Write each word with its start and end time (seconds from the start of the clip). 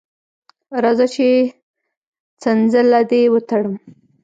راځه 0.83 1.07
چې 1.13 1.27
څنځله 2.41 3.01
دې 3.11 3.21
وتړم. 3.33 3.75